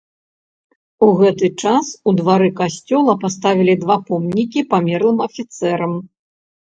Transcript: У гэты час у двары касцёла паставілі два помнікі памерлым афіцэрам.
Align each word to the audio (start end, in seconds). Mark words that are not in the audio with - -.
У 1.07 1.09
гэты 1.19 1.49
час 1.63 1.91
у 2.11 2.13
двары 2.19 2.49
касцёла 2.59 3.13
паставілі 3.25 3.75
два 3.83 3.97
помнікі 4.07 4.65
памерлым 4.73 5.19
афіцэрам. 5.27 5.93